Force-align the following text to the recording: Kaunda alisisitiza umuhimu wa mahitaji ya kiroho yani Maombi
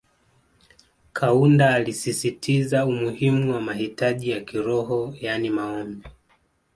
Kaunda 1.13 1.73
alisisitiza 1.75 2.85
umuhimu 2.85 3.53
wa 3.53 3.61
mahitaji 3.61 4.29
ya 4.29 4.41
kiroho 4.41 5.15
yani 5.21 5.49
Maombi 5.49 6.03